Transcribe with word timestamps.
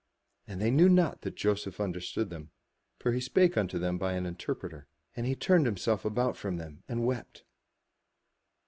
And 0.47 0.59
they 0.59 0.71
knew 0.71 0.89
not 0.89 1.21
that 1.21 1.35
Joseph 1.35 1.79
understood 1.79 2.31
them; 2.31 2.49
for 2.97 3.11
he 3.11 3.21
spoke 3.21 3.55
unto 3.55 3.77
them 3.77 3.99
by 3.99 4.13
an 4.13 4.25
interpreter. 4.25 4.87
And 5.15 5.27
he 5.27 5.35
turned 5.35 5.67
himself 5.67 6.05
about 6.05 6.35
from 6.35 6.57
them 6.57 6.81
and 6.87 7.05
wept. 7.05 7.43